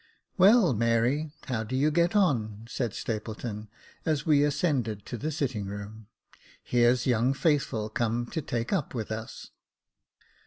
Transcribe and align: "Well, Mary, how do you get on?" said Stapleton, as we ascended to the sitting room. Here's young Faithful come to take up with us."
"Well, 0.39 0.73
Mary, 0.73 1.31
how 1.45 1.63
do 1.63 1.75
you 1.75 1.91
get 1.91 2.15
on?" 2.15 2.61
said 2.67 2.95
Stapleton, 2.95 3.69
as 4.03 4.25
we 4.25 4.43
ascended 4.43 5.05
to 5.05 5.15
the 5.15 5.29
sitting 5.29 5.67
room. 5.67 6.07
Here's 6.63 7.05
young 7.05 7.35
Faithful 7.35 7.87
come 7.87 8.25
to 8.31 8.41
take 8.41 8.73
up 8.73 8.95
with 8.95 9.11
us." 9.11 9.51